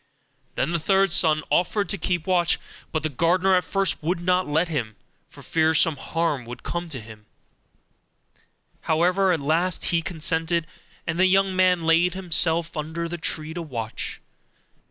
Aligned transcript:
Then 0.55 0.71
the 0.71 0.79
third 0.79 1.11
son 1.11 1.43
offered 1.51 1.87
to 1.89 1.97
keep 1.99 2.25
watch; 2.25 2.57
but 2.91 3.03
the 3.03 3.07
gardener 3.09 3.53
at 3.53 3.63
first 3.65 4.01
would 4.01 4.19
not 4.19 4.47
let 4.47 4.67
him, 4.67 4.95
for 5.29 5.43
fear 5.43 5.75
some 5.75 5.95
harm 5.95 6.47
should 6.47 6.63
come 6.63 6.89
to 6.89 6.99
him: 6.99 7.27
however, 8.85 9.31
at 9.31 9.39
last 9.41 9.83
he 9.91 10.01
consented, 10.01 10.65
and 11.05 11.19
the 11.19 11.27
young 11.27 11.55
man 11.55 11.83
laid 11.83 12.15
himself 12.15 12.75
under 12.75 13.07
the 13.07 13.19
tree 13.19 13.53
to 13.53 13.61
watch. 13.61 14.19